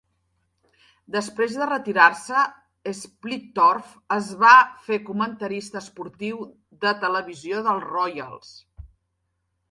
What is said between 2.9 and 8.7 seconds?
Splittorff es va fer comentarista esportiu de televisió dels Royals.